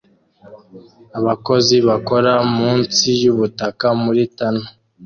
Abakozi 1.19 1.75
bakora 1.87 2.31
munsi 2.57 3.07
yubutaka 3.21 3.85
muri 4.03 4.21
tunnel 4.35 4.65